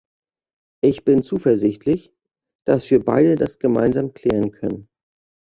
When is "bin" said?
1.05-1.21